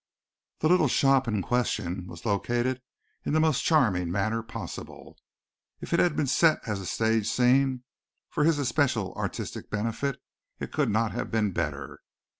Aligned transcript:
The 0.61 0.67
"little 0.67 0.87
shop" 0.87 1.27
in 1.27 1.43
question 1.43 2.07
was 2.07 2.25
located 2.25 2.81
in 3.23 3.33
the 3.33 3.39
most 3.39 3.63
charming 3.63 4.11
manner 4.11 4.41
possible. 4.41 5.15
If 5.79 5.93
it 5.93 5.99
had 5.99 6.15
been 6.15 6.25
set 6.25 6.59
as 6.67 6.79
a 6.79 6.87
stage 6.87 7.27
scene 7.29 7.83
for 8.27 8.43
his 8.43 8.57
especial 8.57 9.13
artistic 9.13 9.69
benefit 9.69 10.19
it 10.59 10.71
could 10.73 10.89
not 10.89 11.11
have 11.11 11.29
been 11.29 11.51
better. 11.51 11.99